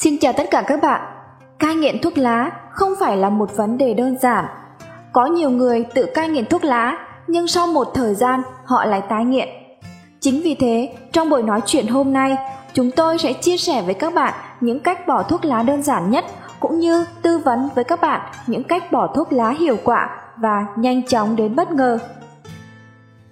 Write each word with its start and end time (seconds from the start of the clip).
Xin 0.00 0.18
chào 0.18 0.32
tất 0.32 0.50
cả 0.50 0.62
các 0.66 0.82
bạn. 0.82 1.00
Cai 1.58 1.74
nghiện 1.74 1.98
thuốc 1.98 2.18
lá 2.18 2.50
không 2.70 2.92
phải 3.00 3.16
là 3.16 3.30
một 3.30 3.56
vấn 3.56 3.78
đề 3.78 3.94
đơn 3.94 4.16
giản. 4.20 4.44
Có 5.12 5.26
nhiều 5.26 5.50
người 5.50 5.84
tự 5.94 6.06
cai 6.14 6.28
nghiện 6.28 6.46
thuốc 6.46 6.64
lá, 6.64 7.06
nhưng 7.26 7.48
sau 7.48 7.66
một 7.66 7.88
thời 7.94 8.14
gian 8.14 8.42
họ 8.64 8.84
lại 8.84 9.02
tái 9.08 9.24
nghiện. 9.24 9.48
Chính 10.20 10.40
vì 10.42 10.54
thế, 10.54 10.94
trong 11.12 11.30
buổi 11.30 11.42
nói 11.42 11.60
chuyện 11.66 11.86
hôm 11.86 12.12
nay, 12.12 12.36
chúng 12.72 12.90
tôi 12.90 13.18
sẽ 13.18 13.32
chia 13.32 13.56
sẻ 13.56 13.82
với 13.82 13.94
các 13.94 14.14
bạn 14.14 14.34
những 14.60 14.80
cách 14.80 15.06
bỏ 15.06 15.22
thuốc 15.22 15.44
lá 15.44 15.62
đơn 15.62 15.82
giản 15.82 16.10
nhất 16.10 16.24
cũng 16.60 16.78
như 16.80 17.04
tư 17.22 17.38
vấn 17.38 17.68
với 17.74 17.84
các 17.84 18.00
bạn 18.00 18.20
những 18.46 18.64
cách 18.64 18.92
bỏ 18.92 19.06
thuốc 19.14 19.32
lá 19.32 19.50
hiệu 19.50 19.76
quả 19.84 20.10
và 20.36 20.66
nhanh 20.76 21.02
chóng 21.06 21.36
đến 21.36 21.56
bất 21.56 21.70
ngờ. 21.70 21.98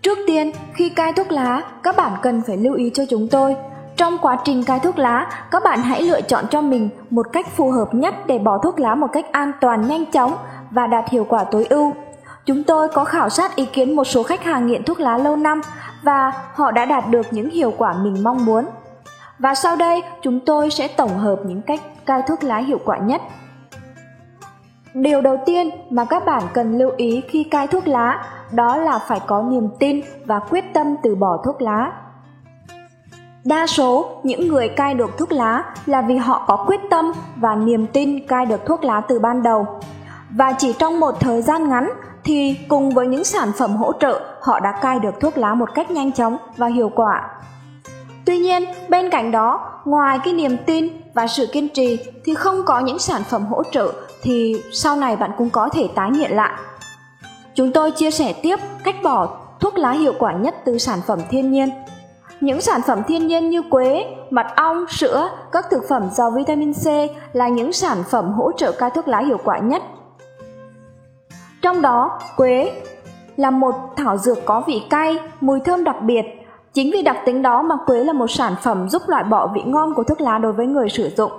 Trước 0.03 0.19
tiên, 0.27 0.53
khi 0.75 0.89
cai 0.89 1.13
thuốc 1.13 1.33
lá, 1.33 1.63
các 1.83 1.97
bạn 1.97 2.13
cần 2.23 2.43
phải 2.47 2.57
lưu 2.57 2.75
ý 2.75 2.91
cho 2.95 3.05
chúng 3.11 3.29
tôi 3.29 3.57
trong 3.97 4.19
quá 4.19 4.39
trình 4.45 4.65
cai 4.65 4.81
thuốc 4.81 4.99
lá, 4.99 5.27
các 5.51 5.63
bạn 5.65 5.83
hãy 5.83 6.03
lựa 6.03 6.21
chọn 6.21 6.45
cho 6.51 6.61
mình 6.61 6.89
một 7.11 7.27
cách 7.33 7.47
phù 7.57 7.71
hợp 7.71 7.95
nhất 7.95 8.15
để 8.27 8.39
bỏ 8.39 8.59
thuốc 8.59 8.81
lá 8.81 8.95
một 8.95 9.07
cách 9.13 9.33
an 9.33 9.53
toàn, 9.61 9.89
nhanh 9.89 10.07
chóng 10.07 10.37
và 10.71 10.87
đạt 10.87 11.09
hiệu 11.09 11.27
quả 11.29 11.45
tối 11.45 11.67
ưu. 11.71 11.93
Chúng 12.45 12.65
tôi 12.65 12.89
có 12.89 13.05
khảo 13.05 13.29
sát 13.29 13.57
ý 13.57 13.67
kiến 13.67 13.97
một 13.97 14.05
số 14.05 14.23
khách 14.23 14.45
hàng 14.45 14.67
nghiện 14.67 14.85
thuốc 14.85 15.01
lá 15.01 15.19
lâu 15.19 15.37
năm 15.37 15.61
và 16.03 16.33
họ 16.55 16.71
đã 16.71 16.85
đạt 16.85 17.05
được 17.11 17.27
những 17.31 17.51
hiệu 17.51 17.73
quả 17.79 17.95
mình 18.03 18.25
mong 18.25 18.45
muốn. 18.45 18.67
Và 19.39 19.55
sau 19.55 19.77
đây, 19.77 20.03
chúng 20.23 20.41
tôi 20.41 20.71
sẽ 20.71 20.89
tổng 20.89 21.19
hợp 21.19 21.37
những 21.47 21.63
cách 21.63 21.81
cai 22.07 22.23
thuốc 22.29 22.45
lá 22.45 22.57
hiệu 22.57 22.79
quả 22.85 22.99
nhất. 22.99 23.23
Điều 24.95 25.21
đầu 25.21 25.37
tiên 25.47 25.71
mà 25.91 26.05
các 26.05 26.25
bạn 26.27 26.43
cần 26.53 26.79
lưu 26.79 26.91
ý 26.97 27.23
khi 27.29 27.45
cai 27.45 27.67
thuốc 27.67 27.89
lá 27.89 28.25
đó 28.53 28.77
là 28.77 28.99
phải 28.99 29.21
có 29.27 29.43
niềm 29.43 29.69
tin 29.79 30.01
và 30.25 30.39
quyết 30.39 30.65
tâm 30.75 30.97
từ 31.03 31.15
bỏ 31.15 31.43
thuốc 31.45 31.63
lá. 31.63 31.93
Đa 33.47 33.67
số 33.67 34.21
những 34.23 34.49
người 34.49 34.69
cai 34.69 34.95
được 34.95 35.19
thuốc 35.19 35.33
lá 35.33 35.65
là 35.87 36.03
vì 36.03 36.17
họ 36.17 36.45
có 36.49 36.65
quyết 36.67 36.81
tâm 36.91 37.13
và 37.37 37.55
niềm 37.55 37.87
tin 37.87 38.27
cai 38.27 38.47
được 38.47 38.67
thuốc 38.67 38.85
lá 38.85 39.01
từ 39.09 39.19
ban 39.19 39.43
đầu. 39.43 39.67
Và 40.31 40.53
chỉ 40.53 40.73
trong 40.73 41.01
một 41.01 41.21
thời 41.21 41.43
gian 41.43 41.69
ngắn 41.69 41.91
thì 42.25 42.57
cùng 42.69 42.91
với 42.91 43.07
những 43.07 43.25
sản 43.25 43.53
phẩm 43.59 43.77
hỗ 43.77 43.93
trợ, 43.93 44.21
họ 44.41 44.61
đã 44.61 44.73
cai 44.83 44.99
được 44.99 45.21
thuốc 45.21 45.39
lá 45.39 45.55
một 45.55 45.75
cách 45.75 45.91
nhanh 45.91 46.13
chóng 46.13 46.37
và 46.57 46.67
hiệu 46.67 46.91
quả. 46.95 47.29
Tuy 48.25 48.39
nhiên, 48.39 48.65
bên 48.89 49.11
cạnh 49.11 49.31
đó, 49.31 49.81
ngoài 49.85 50.19
cái 50.25 50.35
niềm 50.35 50.57
tin 50.67 50.89
và 51.15 51.27
sự 51.27 51.47
kiên 51.53 51.69
trì 51.69 51.99
thì 52.25 52.35
không 52.35 52.63
có 52.67 52.81
những 52.81 52.99
sản 52.99 53.23
phẩm 53.23 53.47
hỗ 53.47 53.63
trợ 53.63 53.93
thì 54.23 54.63
sau 54.73 54.97
này 54.97 55.17
bạn 55.17 55.31
cũng 55.39 55.51
có 55.51 55.69
thể 55.69 55.89
tái 55.95 56.11
nghiện 56.11 56.31
lại. 56.31 56.53
Chúng 57.55 57.73
tôi 57.73 57.91
chia 57.91 58.11
sẻ 58.11 58.35
tiếp 58.43 58.57
cách 58.85 58.97
bỏ 59.03 59.29
thuốc 59.61 59.79
lá 59.79 59.91
hiệu 59.91 60.13
quả 60.19 60.33
nhất 60.33 60.55
từ 60.65 60.79
sản 60.79 60.99
phẩm 61.07 61.19
thiên 61.31 61.53
nhiên. 61.53 61.69
Những 62.41 62.61
sản 62.61 62.81
phẩm 62.87 63.03
thiên 63.09 63.27
nhiên 63.27 63.51
như 63.51 63.63
quế, 63.71 64.07
mật 64.31 64.47
ong, 64.57 64.87
sữa, 64.89 65.29
các 65.53 65.67
thực 65.71 65.83
phẩm 65.89 66.09
giàu 66.13 66.31
vitamin 66.31 66.73
C 66.73 66.87
là 67.33 67.49
những 67.49 67.73
sản 67.73 67.99
phẩm 68.11 68.33
hỗ 68.33 68.53
trợ 68.53 68.73
cai 68.73 68.91
thuốc 68.91 69.09
lá 69.09 69.19
hiệu 69.19 69.39
quả 69.45 69.59
nhất. 69.59 69.83
Trong 71.63 71.83
đó, 71.83 72.21
quế 72.37 72.73
là 73.37 73.51
một 73.51 73.75
thảo 73.97 74.19
dược 74.19 74.39
có 74.45 74.63
vị 74.67 74.83
cay, 74.91 75.19
mùi 75.41 75.61
thơm 75.61 75.85
đặc 75.85 75.97
biệt. 76.03 76.23
Chính 76.73 76.91
vì 76.93 77.03
đặc 77.03 77.17
tính 77.27 77.43
đó 77.43 77.63
mà 77.63 77.77
quế 77.87 78.05
là 78.05 78.13
một 78.13 78.31
sản 78.31 78.55
phẩm 78.63 78.89
giúp 78.89 79.03
loại 79.07 79.25
bỏ 79.25 79.47
vị 79.55 79.63
ngon 79.67 79.95
của 79.95 80.05
thuốc 80.05 80.21
lá 80.21 80.39
đối 80.39 80.53
với 80.53 80.67
người 80.67 80.89
sử 80.89 81.11
dụng. 81.17 81.33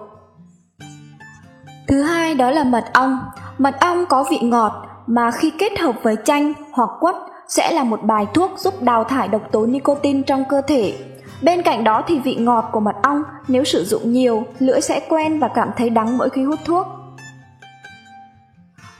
Thứ 1.88 2.02
hai 2.02 2.34
đó 2.34 2.52
là 2.52 2.64
mật 2.64 2.86
ong. 2.94 3.20
Mật 3.58 3.76
ong 3.80 4.06
có 4.06 4.26
vị 4.30 4.40
ngọt 4.42 4.72
mà 5.08 5.32
khi 5.32 5.52
kết 5.60 5.80
hợp 5.80 5.96
với 6.04 6.16
chanh 6.26 6.54
hoặc 6.72 6.90
quất 7.00 7.16
sẽ 7.48 7.72
là 7.72 7.84
một 7.84 8.04
bài 8.04 8.28
thuốc 8.34 8.52
giúp 8.58 8.82
đào 8.82 9.04
thải 9.04 9.28
độc 9.28 9.42
tố 9.52 9.66
nicotine 9.66 10.22
trong 10.22 10.44
cơ 10.50 10.62
thể. 10.62 10.98
Bên 11.42 11.62
cạnh 11.62 11.84
đó 11.84 12.04
thì 12.08 12.20
vị 12.20 12.36
ngọt 12.36 12.70
của 12.72 12.80
mật 12.80 12.96
ong 13.04 13.24
nếu 13.48 13.64
sử 13.64 13.86
dụng 13.86 14.14
nhiều, 14.14 14.44
lưỡi 14.60 14.82
sẽ 14.82 15.00
quen 15.10 15.40
và 15.40 15.48
cảm 15.48 15.70
thấy 15.78 15.90
đắng 15.90 16.18
mỗi 16.18 16.30
khi 16.30 16.44
hút 16.44 16.60
thuốc. 16.66 16.88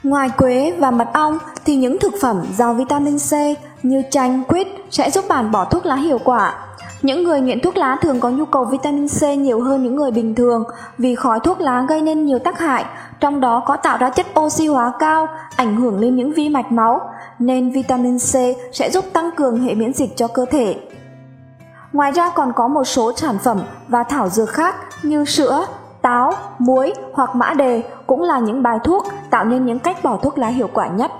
Ngoài 0.02 0.30
quế 0.38 0.74
và 0.78 0.90
mật 0.90 1.08
ong 1.12 1.38
thì 1.64 1.76
những 1.76 1.98
thực 1.98 2.12
phẩm 2.20 2.42
giàu 2.52 2.74
vitamin 2.74 3.18
C 3.18 3.32
như 3.82 4.02
chanh, 4.10 4.44
quýt 4.44 4.68
sẽ 4.90 5.10
giúp 5.10 5.24
bạn 5.28 5.50
bỏ 5.50 5.64
thuốc 5.64 5.86
lá 5.86 5.94
hiệu 5.94 6.18
quả. 6.24 6.54
Những 7.02 7.24
người 7.24 7.40
nghiện 7.40 7.60
thuốc 7.60 7.76
lá 7.76 7.96
thường 8.00 8.20
có 8.20 8.30
nhu 8.30 8.44
cầu 8.44 8.64
vitamin 8.64 9.08
C 9.08 9.22
nhiều 9.22 9.60
hơn 9.60 9.82
những 9.84 9.96
người 9.96 10.10
bình 10.10 10.34
thường 10.34 10.64
vì 10.98 11.14
khói 11.14 11.40
thuốc 11.40 11.60
lá 11.60 11.86
gây 11.88 12.02
nên 12.02 12.26
nhiều 12.26 12.38
tác 12.38 12.58
hại, 12.58 12.84
trong 13.20 13.40
đó 13.40 13.62
có 13.66 13.76
tạo 13.76 13.98
ra 13.98 14.10
chất 14.10 14.26
oxy 14.40 14.66
hóa 14.66 14.92
cao, 14.98 15.28
ảnh 15.56 15.76
hưởng 15.76 16.00
lên 16.00 16.16
những 16.16 16.32
vi 16.32 16.48
mạch 16.48 16.72
máu, 16.72 17.00
nên 17.38 17.70
vitamin 17.70 18.18
C 18.18 18.32
sẽ 18.72 18.90
giúp 18.90 19.04
tăng 19.12 19.30
cường 19.36 19.60
hệ 19.60 19.74
miễn 19.74 19.92
dịch 19.92 20.16
cho 20.16 20.28
cơ 20.28 20.44
thể. 20.50 20.76
Ngoài 21.92 22.12
ra 22.12 22.30
còn 22.30 22.52
có 22.56 22.68
một 22.68 22.84
số 22.84 23.12
sản 23.16 23.38
phẩm 23.38 23.60
và 23.88 24.02
thảo 24.02 24.28
dược 24.28 24.48
khác 24.48 24.74
như 25.02 25.24
sữa, 25.24 25.66
táo, 26.02 26.32
muối 26.58 26.92
hoặc 27.12 27.36
mã 27.36 27.54
đề 27.54 27.82
cũng 28.06 28.22
là 28.22 28.38
những 28.38 28.62
bài 28.62 28.78
thuốc 28.84 29.06
tạo 29.30 29.44
nên 29.44 29.66
những 29.66 29.78
cách 29.78 29.96
bỏ 30.02 30.16
thuốc 30.16 30.38
lá 30.38 30.48
hiệu 30.48 30.68
quả 30.72 30.88
nhất. 30.88 31.10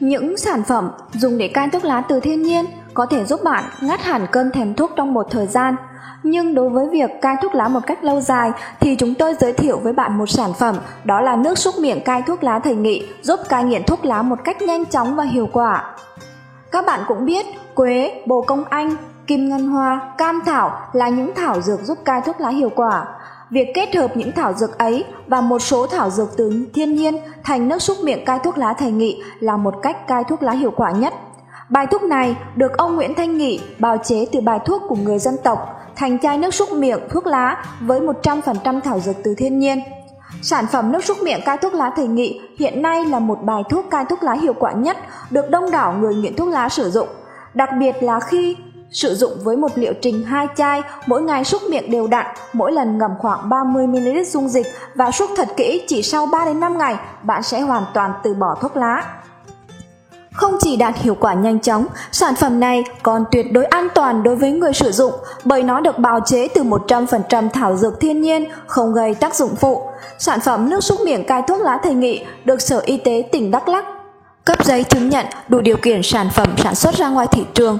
Những 0.00 0.36
sản 0.36 0.62
phẩm 0.62 0.90
dùng 1.12 1.38
để 1.38 1.48
cai 1.48 1.68
thuốc 1.68 1.84
lá 1.84 2.00
từ 2.00 2.20
thiên 2.20 2.42
nhiên 2.42 2.64
có 2.94 3.06
thể 3.06 3.24
giúp 3.24 3.40
bạn 3.44 3.64
ngắt 3.80 4.00
hẳn 4.00 4.26
cơn 4.32 4.50
thèm 4.50 4.74
thuốc 4.74 4.90
trong 4.96 5.14
một 5.14 5.26
thời 5.30 5.46
gian. 5.46 5.76
Nhưng 6.22 6.54
đối 6.54 6.68
với 6.68 6.88
việc 6.88 7.10
cai 7.20 7.36
thuốc 7.42 7.54
lá 7.54 7.68
một 7.68 7.80
cách 7.86 8.04
lâu 8.04 8.20
dài 8.20 8.50
thì 8.80 8.96
chúng 8.96 9.14
tôi 9.14 9.34
giới 9.40 9.52
thiệu 9.52 9.78
với 9.78 9.92
bạn 9.92 10.18
một 10.18 10.26
sản 10.26 10.52
phẩm 10.52 10.76
đó 11.04 11.20
là 11.20 11.36
nước 11.36 11.58
súc 11.58 11.74
miệng 11.78 12.00
cai 12.04 12.22
thuốc 12.22 12.44
lá 12.44 12.58
thầy 12.58 12.74
nghị 12.74 13.06
giúp 13.22 13.40
cai 13.48 13.64
nghiện 13.64 13.82
thuốc 13.84 14.04
lá 14.04 14.22
một 14.22 14.38
cách 14.44 14.62
nhanh 14.62 14.84
chóng 14.84 15.16
và 15.16 15.24
hiệu 15.24 15.48
quả. 15.52 15.94
Các 16.72 16.86
bạn 16.86 17.00
cũng 17.08 17.24
biết 17.24 17.46
quế, 17.74 18.22
bồ 18.26 18.42
công 18.42 18.64
anh, 18.64 18.96
kim 19.26 19.48
ngân 19.48 19.68
hoa, 19.68 20.14
cam 20.18 20.40
thảo 20.46 20.80
là 20.92 21.08
những 21.08 21.34
thảo 21.34 21.60
dược 21.60 21.80
giúp 21.80 21.98
cai 22.04 22.20
thuốc 22.20 22.40
lá 22.40 22.48
hiệu 22.48 22.70
quả. 22.76 23.06
Việc 23.50 23.68
kết 23.74 23.94
hợp 23.94 24.16
những 24.16 24.32
thảo 24.32 24.52
dược 24.52 24.78
ấy 24.78 25.04
và 25.26 25.40
một 25.40 25.58
số 25.58 25.86
thảo 25.86 26.10
dược 26.10 26.36
từ 26.36 26.66
thiên 26.74 26.94
nhiên 26.94 27.18
thành 27.44 27.68
nước 27.68 27.82
súc 27.82 27.96
miệng 28.02 28.24
cai 28.24 28.38
thuốc 28.38 28.58
lá 28.58 28.72
thầy 28.72 28.90
nghị 28.90 29.22
là 29.40 29.56
một 29.56 29.74
cách 29.82 30.08
cai 30.08 30.24
thuốc 30.24 30.42
lá 30.42 30.52
hiệu 30.52 30.70
quả 30.76 30.90
nhất. 30.90 31.14
Bài 31.68 31.86
thuốc 31.86 32.02
này 32.02 32.36
được 32.56 32.78
ông 32.78 32.96
Nguyễn 32.96 33.14
Thanh 33.14 33.38
Nghị 33.38 33.60
bào 33.78 33.96
chế 34.04 34.26
từ 34.32 34.40
bài 34.40 34.58
thuốc 34.64 34.82
của 34.88 34.96
người 34.96 35.18
dân 35.18 35.36
tộc 35.44 35.79
thành 35.96 36.18
chai 36.18 36.38
nước 36.38 36.54
súc 36.54 36.72
miệng 36.72 37.00
thuốc 37.10 37.26
lá 37.26 37.64
với 37.80 38.00
100% 38.00 38.80
thảo 38.80 39.00
dược 39.00 39.16
từ 39.24 39.34
thiên 39.34 39.58
nhiên. 39.58 39.80
Sản 40.42 40.66
phẩm 40.72 40.92
nước 40.92 41.04
súc 41.04 41.22
miệng 41.22 41.40
cai 41.44 41.58
thuốc 41.58 41.74
lá 41.74 41.92
thầy 41.96 42.06
nghị 42.06 42.40
hiện 42.58 42.82
nay 42.82 43.04
là 43.04 43.18
một 43.18 43.38
bài 43.42 43.62
thuốc 43.70 43.86
cai 43.90 44.04
thuốc 44.04 44.22
lá 44.22 44.32
hiệu 44.32 44.54
quả 44.54 44.72
nhất 44.72 44.96
được 45.30 45.50
đông 45.50 45.70
đảo 45.70 45.92
người 46.00 46.14
nghiện 46.14 46.36
thuốc 46.36 46.48
lá 46.48 46.68
sử 46.68 46.90
dụng. 46.90 47.08
Đặc 47.54 47.70
biệt 47.78 48.02
là 48.02 48.20
khi 48.20 48.56
Sử 48.90 49.14
dụng 49.14 49.32
với 49.44 49.56
một 49.56 49.70
liệu 49.74 49.92
trình 50.02 50.24
hai 50.24 50.46
chai, 50.56 50.82
mỗi 51.06 51.22
ngày 51.22 51.44
súc 51.44 51.62
miệng 51.70 51.90
đều 51.90 52.06
đặn, 52.06 52.26
mỗi 52.52 52.72
lần 52.72 52.98
ngầm 52.98 53.10
khoảng 53.18 53.48
30ml 53.48 54.24
dung 54.24 54.48
dịch 54.48 54.66
và 54.94 55.10
súc 55.10 55.30
thật 55.36 55.48
kỹ 55.56 55.84
chỉ 55.88 56.02
sau 56.02 56.26
3 56.26 56.44
đến 56.44 56.60
5 56.60 56.78
ngày, 56.78 56.96
bạn 57.22 57.42
sẽ 57.42 57.60
hoàn 57.60 57.84
toàn 57.94 58.12
từ 58.22 58.34
bỏ 58.34 58.54
thuốc 58.60 58.76
lá. 58.76 59.04
Không 60.40 60.56
chỉ 60.60 60.76
đạt 60.76 60.94
hiệu 60.96 61.16
quả 61.20 61.34
nhanh 61.34 61.60
chóng, 61.60 61.86
sản 62.12 62.34
phẩm 62.34 62.60
này 62.60 62.84
còn 63.02 63.24
tuyệt 63.32 63.52
đối 63.52 63.64
an 63.64 63.88
toàn 63.94 64.22
đối 64.22 64.36
với 64.36 64.50
người 64.50 64.72
sử 64.72 64.92
dụng 64.92 65.12
bởi 65.44 65.62
nó 65.62 65.80
được 65.80 65.98
bào 65.98 66.20
chế 66.26 66.48
từ 66.48 66.62
100% 66.62 67.48
thảo 67.48 67.76
dược 67.76 68.00
thiên 68.00 68.20
nhiên, 68.20 68.44
không 68.66 68.94
gây 68.94 69.14
tác 69.14 69.34
dụng 69.34 69.56
phụ. 69.56 69.82
Sản 70.18 70.40
phẩm 70.40 70.70
nước 70.70 70.84
súc 70.84 71.00
miệng 71.00 71.26
cai 71.26 71.42
thuốc 71.48 71.60
lá 71.60 71.78
thầy 71.82 71.94
nghị 71.94 72.24
được 72.44 72.60
Sở 72.60 72.82
Y 72.84 72.96
tế 72.96 73.22
tỉnh 73.32 73.50
Đắk 73.50 73.68
Lắk 73.68 73.84
cấp 74.44 74.64
giấy 74.64 74.84
chứng 74.84 75.08
nhận 75.08 75.26
đủ 75.48 75.60
điều 75.60 75.76
kiện 75.76 76.00
sản 76.02 76.28
phẩm 76.34 76.54
sản 76.58 76.74
xuất 76.74 76.94
ra 76.94 77.08
ngoài 77.08 77.26
thị 77.30 77.44
trường 77.54 77.78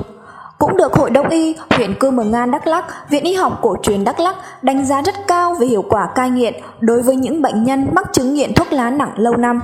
cũng 0.59 0.77
được 0.77 0.93
Hội 0.93 1.11
Đông 1.11 1.29
y 1.29 1.55
huyện 1.71 1.95
Cư 1.95 2.11
Mờ 2.11 2.25
Ngan 2.25 2.51
Đắk 2.51 2.67
Lắk, 2.67 3.11
Viện 3.11 3.25
Y 3.25 3.35
học 3.35 3.59
cổ 3.63 3.77
truyền 3.83 4.05
Đắk 4.05 4.21
Lắk 4.21 4.37
đánh 4.63 4.87
giá 4.87 5.03
rất 5.03 5.15
cao 5.27 5.55
về 5.55 5.67
hiệu 5.67 5.85
quả 5.89 6.09
cai 6.15 6.31
nghiện 6.31 6.55
đối 6.81 7.03
với 7.03 7.17
những 7.17 7.43
bệnh 7.43 7.65
nhân 7.65 7.89
mắc 7.93 8.07
chứng 8.13 8.35
nghiện 8.35 8.55
thuốc 8.55 8.73
lá 8.73 8.91
nặng 8.91 9.13
lâu 9.17 9.37
năm. 9.37 9.61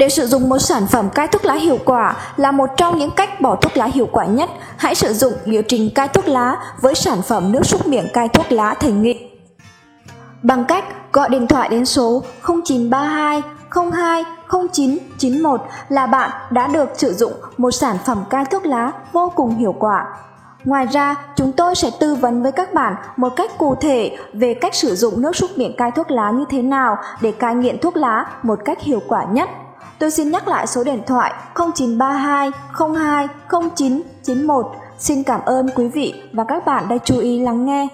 Để 0.00 0.08
sử 0.08 0.26
dụng 0.26 0.48
một 0.48 0.58
sản 0.58 0.86
phẩm 0.86 1.10
cai 1.10 1.28
thuốc 1.28 1.44
lá 1.44 1.54
hiệu 1.54 1.78
quả 1.84 2.16
là 2.36 2.50
một 2.50 2.70
trong 2.76 2.98
những 2.98 3.10
cách 3.10 3.40
bỏ 3.40 3.56
thuốc 3.56 3.76
lá 3.76 3.86
hiệu 3.86 4.08
quả 4.12 4.26
nhất, 4.26 4.50
hãy 4.76 4.94
sử 4.94 5.12
dụng 5.12 5.32
liệu 5.44 5.62
trình 5.68 5.90
cai 5.94 6.08
thuốc 6.08 6.28
lá 6.28 6.56
với 6.80 6.94
sản 6.94 7.22
phẩm 7.22 7.52
nước 7.52 7.66
súc 7.66 7.86
miệng 7.86 8.08
cai 8.12 8.28
thuốc 8.28 8.52
lá 8.52 8.74
thành 8.74 9.02
nghị. 9.02 9.30
Bằng 10.42 10.64
cách 10.64 10.84
gọi 11.12 11.28
điện 11.28 11.46
thoại 11.46 11.68
đến 11.68 11.86
số 11.86 12.22
0932 12.42 13.42
02 13.92 14.24
0991 14.48 15.60
là 15.88 16.06
bạn 16.06 16.30
đã 16.50 16.66
được 16.66 16.88
sử 16.94 17.14
dụng 17.14 17.32
một 17.56 17.70
sản 17.70 17.96
phẩm 18.04 18.24
cai 18.30 18.44
thuốc 18.44 18.66
lá 18.66 18.92
vô 19.12 19.32
cùng 19.34 19.56
hiệu 19.56 19.74
quả. 19.78 20.06
Ngoài 20.64 20.86
ra, 20.86 21.14
chúng 21.36 21.52
tôi 21.52 21.74
sẽ 21.74 21.90
tư 22.00 22.14
vấn 22.14 22.42
với 22.42 22.52
các 22.52 22.74
bạn 22.74 22.94
một 23.16 23.32
cách 23.36 23.50
cụ 23.58 23.74
thể 23.74 24.16
về 24.32 24.54
cách 24.54 24.74
sử 24.74 24.94
dụng 24.94 25.22
nước 25.22 25.36
súc 25.36 25.58
miệng 25.58 25.76
cai 25.76 25.90
thuốc 25.90 26.10
lá 26.10 26.30
như 26.30 26.44
thế 26.50 26.62
nào 26.62 26.96
để 27.20 27.32
cai 27.32 27.54
nghiện 27.54 27.78
thuốc 27.78 27.96
lá 27.96 28.26
một 28.42 28.58
cách 28.64 28.82
hiệu 28.82 29.02
quả 29.08 29.24
nhất. 29.24 29.50
Tôi 29.98 30.10
xin 30.10 30.30
nhắc 30.30 30.48
lại 30.48 30.66
số 30.66 30.84
điện 30.84 31.02
thoại 31.06 31.32
0932 31.54 32.50
02 32.94 33.28
0991. 33.50 34.66
Xin 34.98 35.22
cảm 35.22 35.40
ơn 35.44 35.70
quý 35.76 35.88
vị 35.88 36.14
và 36.32 36.44
các 36.44 36.66
bạn 36.66 36.88
đã 36.88 36.98
chú 37.04 37.18
ý 37.18 37.38
lắng 37.38 37.66
nghe. 37.66 37.88